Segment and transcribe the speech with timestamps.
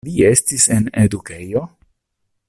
[0.07, 1.63] Vi estis en edukejo?